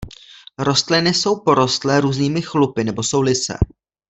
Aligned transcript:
Rostliny 0.59 1.13
jsou 1.13 1.39
porostlé 1.39 2.01
různými 2.01 2.41
chlupy 2.41 2.83
nebo 2.83 3.03
jsou 3.03 3.21
lysé. 3.21 3.57